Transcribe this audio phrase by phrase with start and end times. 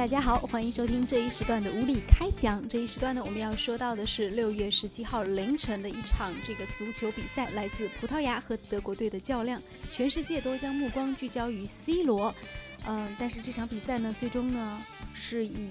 [0.00, 2.66] 大家好，欢迎收听这一时段的无理开讲。
[2.66, 9.60] 这一时段呢，我们要说到的是六月十七号凌晨的一场这个足球比赛，来自葡萄牙和德国队的较量，
[9.90, 12.34] 全世界都将目光聚焦于 C 罗。
[12.86, 14.82] 嗯，但是这场比赛呢，最终呢
[15.14, 15.70] 是以。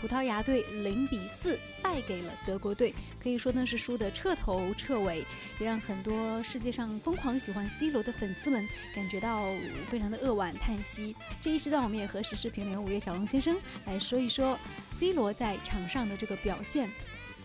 [0.00, 5.18] 葡萄牙队零比四败给了德国队，可以说呢是输得彻头彻尾，
[5.58, 9.52] 也让很多世界上疯狂喜欢 C 罗的粉丝们感觉到
[9.90, 11.14] 非常的扼腕叹息。
[11.38, 14.58] 这一时段，我们也和时事评论五月小龙先生来说一说
[14.98, 16.88] C 罗在场上的这个表现。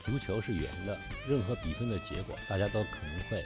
[0.01, 0.97] 足球是圆的，
[1.27, 3.43] 任何比分的结果，大家都可能会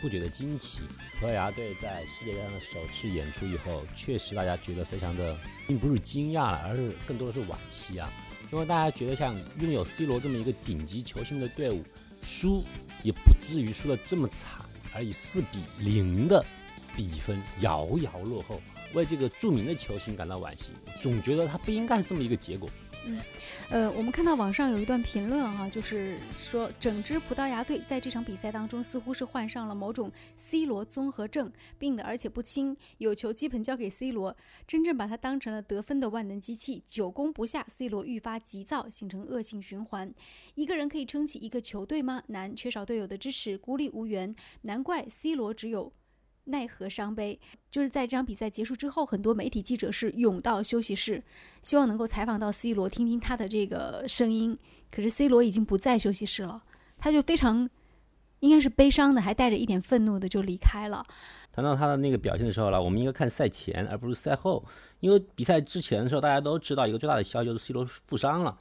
[0.00, 0.80] 不觉得惊奇。
[1.20, 8.10] 葡萄牙队在世界杯上的首次演出以后，确实大家觉得非常的，并不是惊讶了，而是更多的是惋惜啊。
[8.50, 11.84] 因为大家觉得像拥有 C 罗这么一个顶级球星的队伍，
[12.22, 12.64] 输
[13.02, 16.44] 也不至于输得这么惨，而以四比零的
[16.96, 18.60] 比分遥遥落后，
[18.94, 20.70] 为这个著名的球星感到惋惜。
[21.00, 22.70] 总觉得他不应该是这么一个结果。
[23.06, 23.18] 嗯，
[23.70, 40.12] 呃，我们看到网上有一段评论哈，就是说整支葡萄牙队在这场比赛当中似乎是患上了某种 C 罗综合症，病的而且不轻，有球基本交给 C 罗，真正把他当成了得分的万能机器，久攻不下，C 罗愈发急躁，形成恶性循环。
[40.54, 42.22] 一个人可以撑起一个球队吗？
[42.26, 45.92] 难，缺少队友的支持，孤立无援，难怪 C 罗只有。
[46.48, 47.38] 奈何伤悲，
[47.70, 51.22] 就是在这场比赛结束之后，很多媒体记者是涌到休息室，
[51.62, 54.58] 希望能够采访到 C 罗，听听他的这个声音。
[54.90, 56.62] 可是 C 罗已经不在休息室了，
[56.96, 57.68] 他就非常
[58.40, 61.04] 应该是悲伤的，还带着一点愤怒的就离开了。
[61.52, 64.64] 谈到他的那个表现的时候了，我们应该看赛前而不是赛后，
[65.00, 68.56] 因为比赛之前的时候，大家都知道一个最大的消息就是 C 罗负伤了，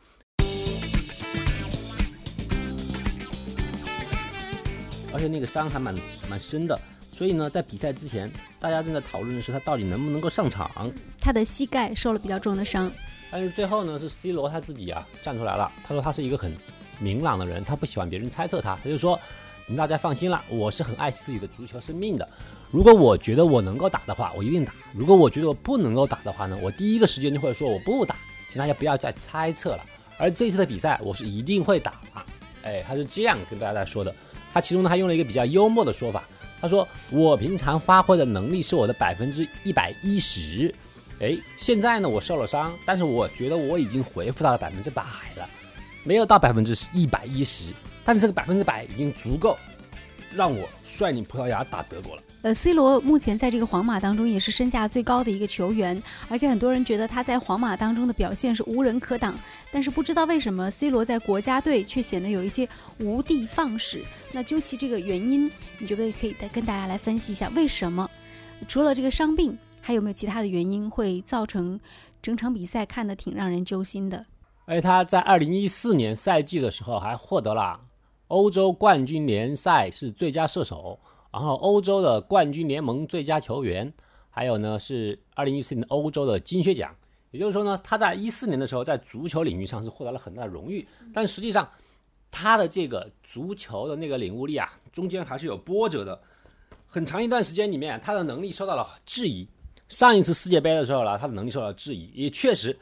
[5.13, 5.95] 而且那个伤还蛮
[6.30, 6.77] 蛮深的。
[7.18, 10.70] 所以呢，在比赛之前，大家正在讨论的是他到底能不能够上场。
[11.20, 12.92] 他的膝盖受了比较重的伤，
[13.32, 15.72] 但是最后呢，是 C 罗他自己啊站出来了。
[15.84, 16.56] 他说他是一个很
[17.00, 18.78] 明朗的人，他不喜欢别人猜测他。
[18.84, 19.20] 他就说
[19.76, 22.30] ：“大家放心了，我是很爱惜自己的足球生命的。
[22.70, 28.16] 如果我觉得我能够打的话，我一定打；如果我觉得我不能够打的话呢，我第一个时间就会说我不打。
[28.48, 29.83] 请大家不要再猜测了。
[30.20, 32.23] 而这次的比赛，我是一定会打啊。
[32.61, 34.14] 哎，他是这样跟大家在说的。
[34.54, 36.23] 他其中呢，还用了一个比较幽默的说法。
[36.60, 40.73] 他说：“我平常发挥的能力是我的百分之一百一十，
[41.20, 45.04] 哎，现在呢我受了伤，但是我觉得我已经恢复到了百分之百
[45.36, 45.48] 了，
[46.04, 47.72] 没有到百分之一百一十，
[48.04, 49.58] 但是这个百分之百已经足够
[50.33, 59.38] 让我率领葡萄牙打德国了。”呃，C 罗目前在这个皇马当中也是身价最高的一个球员，而且很多人觉得他在皇马当中的表现是无人可挡。
[59.71, 64.04] 但是不知道为什么，C 罗在国家队却显得有一些无的放矢。
[64.32, 68.09] 那究其这个原因，你觉得可以再跟大家来分析一下为什么？
[68.67, 71.80] 除了这个伤病，还有没有其他的原因会造成
[72.21, 74.26] 整场比赛看得挺让人揪心的？
[74.65, 77.80] 而且他在二零一四年赛季的时候还获得了
[78.27, 80.99] 欧洲冠军联赛是最佳射手。
[81.30, 83.93] 然后欧洲的冠军联盟最佳球员，
[84.30, 86.95] 还有呢是二零一四年欧洲的金靴奖。
[87.30, 91.70] 也就是说呢，他在一四年的时候在足球领域上是获得了很大的荣誉，但实际上
[92.32, 96.20] 他的这个足球的那个领悟力啊，中间还是有波折的。
[96.88, 99.48] 很长一段时间里面，他的能力受到了质疑。
[99.89, 102.76] 上一次世界杯的时候呢，他的能力受到了质疑，也确实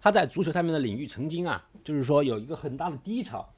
[0.00, 3.48] 他在足球上面的领域曾经啊，就是说有一个很大的低潮。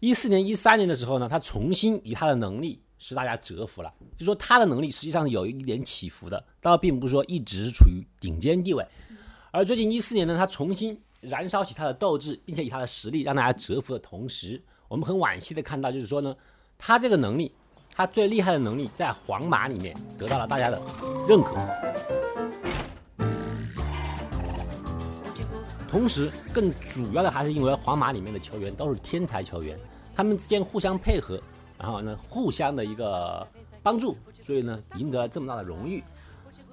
[0.00, 2.82] 一四年、一三年的时候呢，他重新以他的能力。
[3.00, 8.84] 使大家折服了，就说他的能力实际上有一点起伏的，倒并不是说一直处于顶尖地位。
[9.52, 16.34] 而最近一四年呢，他重新燃烧起他的斗志，并且以他的实力让大家折服的同时，我们很惋惜的看到，就是说呢，
[16.76, 17.54] 他这个能力，
[17.94, 20.82] 他最厉害的能力，在皇马里面得到了大家的
[21.28, 21.54] 认可。
[25.88, 29.78] 同时，更主要的还是因为皇马里面的球员都是天才球员，
[30.14, 31.40] 他们之间互相配合。
[31.78, 33.46] 然后呢，互相的一个
[33.84, 36.02] 帮助，所以呢，赢得了这么大的荣誉。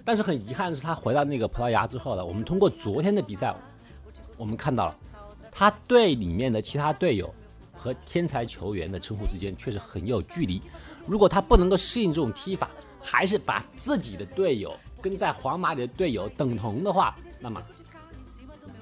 [0.03, 3.55] 但是很遗憾的是，他回到那个葡萄牙之后呢，我们通过昨天的比赛，
[4.35, 4.97] 我们看到了
[5.51, 7.31] 他队里面的其他队友
[7.72, 10.59] 和天才球员的称呼之间确实很有距离。
[11.05, 12.69] 如果他不能够适应这种踢法，
[12.99, 17.61] 还是把自己的队友跟在皇马里的队友等同的话，那么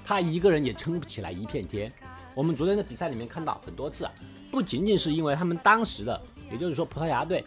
[0.04, 1.92] 他一个人也撑不起来一片天。
[2.36, 4.08] 我们昨天的比赛里面看到很多次。
[4.52, 6.22] 不仅仅是因为他们当时的，
[6.52, 7.44] 也就是说葡萄牙队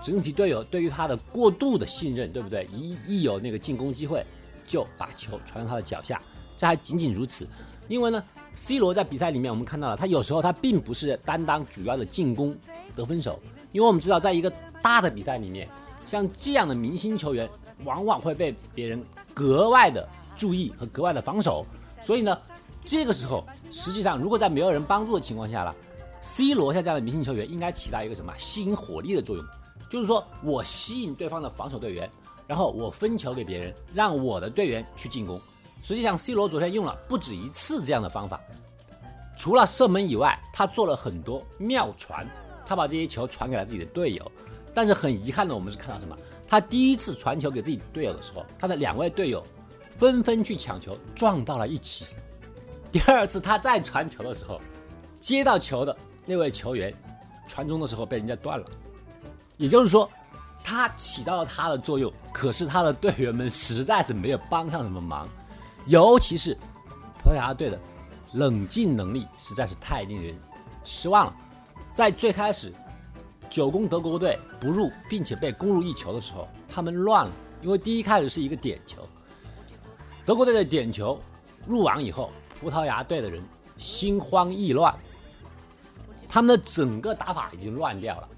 [0.00, 2.68] 整体队友对于他的过度的信任，对不对？
[2.72, 4.24] 一一有那个进攻机会，
[4.64, 6.22] 就把球传到他的脚下。
[6.56, 7.48] 这还仅仅如此，
[7.88, 8.22] 因为呢
[8.54, 12.56] ，C 罗在比赛里面我们看到了，他有时候他并不是担当主要的进攻
[12.94, 13.40] 得分手，
[13.72, 15.68] 因为我们知道，在一个大的比赛里面，
[16.06, 17.48] 像这样的明星球员
[17.84, 19.02] 往往会被别人
[19.34, 20.08] 格外的
[20.40, 21.66] 注意和格外的防守。
[22.00, 22.38] 所以呢，
[22.82, 25.74] 这个时候实际上如果在没有人帮助的情况下了
[26.22, 29.44] ，C 罗像这样的明星球员应该起到一个什么吸引火力的作用，
[29.90, 32.10] 就是说我吸引对方的防守队员，
[32.46, 35.38] 然后我分球给别人，让我的队员去进攻。
[35.82, 38.40] 实际上，C 罗昨天用了不止一次这样的方法，
[39.36, 42.26] 除了射门以外，他做了很多妙传，
[42.64, 44.32] 他把这些球传给了自己的队友。
[44.72, 46.16] 但是很遗憾的，我们是看到什么？
[46.46, 49.44] 他第一次传球给自己队友的时候，他的两位队友
[50.00, 52.06] 纷纷去抢球，撞到了一起。
[52.90, 54.58] 第二次他再传球的时候，
[55.20, 55.94] 接到球的
[56.24, 56.90] 那位球员
[57.46, 58.64] 传中的时候被人家断了。
[59.58, 60.10] 也就是说，
[60.64, 65.28] 他起到了他的作用，可是他的队员们实在是没有帮上什么忙。
[65.84, 66.56] 尤其是
[67.22, 67.78] 葡萄牙队的
[68.32, 70.34] 冷静能力实在是太令人
[70.82, 71.36] 失望了。
[71.90, 72.72] 在最开始
[73.50, 79.06] 久攻德国队不入，并且被攻入一球的时候，他们乱了，因为第一开始是一个点球，
[80.30, 81.18] 德国队的点球
[81.66, 82.30] 入网以后，
[82.60, 83.42] 葡萄牙队的人
[83.76, 84.94] 心慌意乱，
[86.28, 88.28] 他们的整个打法已经乱掉了。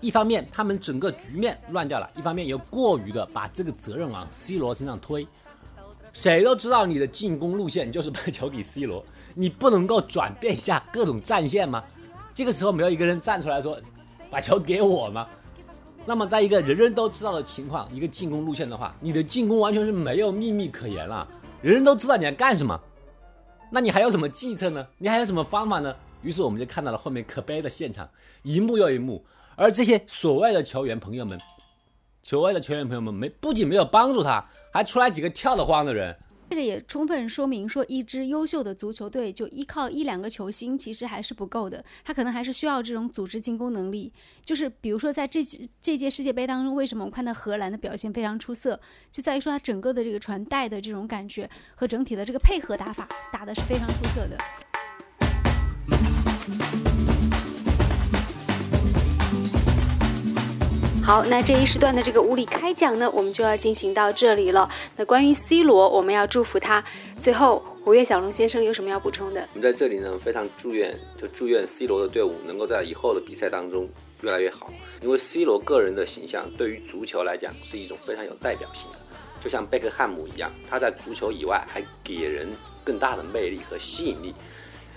[0.00, 5.26] 一方面他们整个局面乱掉了，一方面又过于的把这个责任往 C 罗身上推。
[6.12, 11.82] 谁都知道你的进攻路线就是把球给 C 罗，你不能够转变一下各种战线吗？
[12.32, 13.76] 这个时候没有一个人站出来说
[14.30, 15.26] 把球给我吗？
[16.06, 21.26] 那么在一个人人都知道的情况，一个进攻路线的话，你的进攻完全是没有秘密可言了，
[21.62, 22.78] 人人都知道你在干什么，
[23.70, 24.86] 那你还有什么计策呢？
[24.98, 25.94] 你还有什么方法呢？
[26.22, 28.08] 于是我们就看到了后面可悲的现场，
[28.42, 29.24] 一幕又一幕，
[29.56, 31.38] 而这些所谓的球员朋友们。
[32.22, 34.42] 所谓的球员朋友们没不仅没有帮助他，
[34.72, 36.16] 还出来几个跳得慌的人。
[36.54, 44.12] 这个也充分说明说，一支优秀的足球队就依靠一两个球星其实还是不够的，他可能还是需要这种组织进攻能力。
[44.44, 45.42] 就是比如说在这
[45.82, 48.78] 这届世界杯当中，为什么我们看到荷兰的表现非常出色，
[49.10, 54.38] 就在于说他整个的这个传带的这种感觉和整体的这个配合打法打的是非常出色的。
[61.04, 64.66] 好，那这一时段的这个无理开讲呢，我们就要进行到这里了。
[64.96, 66.82] 那关于 C 罗，我们要祝福他。
[67.20, 69.46] 最后，胡月小龙先生有什么要补充的？
[69.52, 73.86] 我们在这里呢，非常祝愿，就祝愿 C 罗的队伍能够在以后的比赛当中
[74.22, 74.72] 越来越好。
[75.02, 78.98] 因为 C 罗个人的形象对于足球来讲是一种非常有代表性的，
[79.42, 82.48] 就像贝克汉姆一样，他在足球以外还给人
[82.82, 84.34] 更大的魅力和吸引力，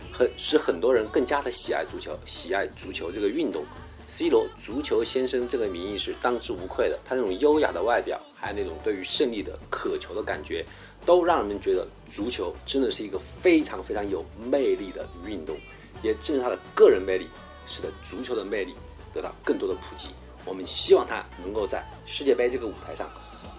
[0.10, 3.66] 很使很多人更加的喜爱足球，喜爱足球这个运动。
[4.10, 10.66] C 罗足球先生这个名义是当之无愧的，他那种优雅的外表，还有那种对于胜利的渴求的感觉，
[11.06, 15.58] 都让人们觉得足球真的是一个非常非常有魅力的运动。
[16.02, 17.28] 也正是他的个人魅力，
[17.66, 18.76] 使得足球的魅力
[19.14, 20.10] 得到更多的普及。
[20.46, 23.10] 我们希望他能够在世界杯这个舞台上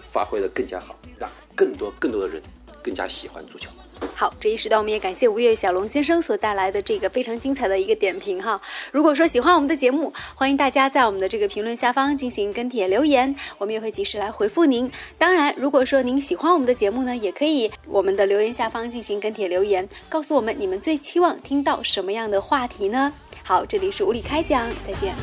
[0.01, 2.41] 发挥的更加好，让更多更多的人
[2.83, 3.69] 更加喜欢足球。
[4.15, 8.59] 好，这一时段我们也感谢吴越小龙先生所带来的这个非常精彩的一个点评哈。
[8.91, 14.89] 如果说喜欢我们的节目，欢迎大家在我们的这个评论下方进行跟帖留言，我们也会及时来回复您。
[15.17, 23.13] 当然，如果说您喜欢我们的节目呢，也可以我们的留言下方进行跟帖留言，告诉我们你们最期望听到什么样的话题呢？
[23.43, 25.13] 好，这里是无理开讲，再见。